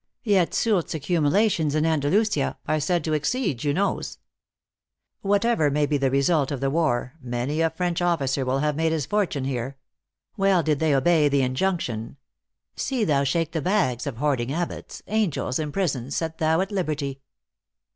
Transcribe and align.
Yet 0.23 0.55
Soult 0.55 0.87
s 0.87 0.95
ac 0.95 1.13
cumulations 1.13 1.75
in 1.75 1.85
Andalusia 1.85 2.57
are 2.67 2.79
said 2.79 3.03
to 3.03 3.13
exceed 3.13 3.59
Junot 3.59 3.99
s. 3.99 4.17
Whatever 5.21 5.69
may 5.69 5.85
be 5.85 5.97
the 5.99 6.09
result 6.09 6.49
of 6.49 6.59
the 6.59 6.71
war, 6.71 7.13
many 7.21 7.61
a 7.61 7.69
French 7.69 8.01
officer 8.01 8.43
will 8.43 8.61
have 8.61 8.75
made 8.75 8.93
his 8.93 9.05
fortune 9.05 9.43
here. 9.43 9.77
Well 10.35 10.63
did 10.63 10.79
they 10.79 10.95
obey 10.95 11.29
the 11.29 11.43
injunction" 11.43 12.17
See 12.75 13.03
thou 13.03 13.23
shake 13.23 13.51
the 13.51 13.61
bags 13.61 14.07
Of 14.07 14.17
hoarding 14.17 14.51
abbots; 14.51 15.03
angels 15.05 15.59
imprisoned 15.59 16.15
Set 16.15 16.39
thou 16.39 16.61
at 16.61 16.71
liberty. 16.71 17.21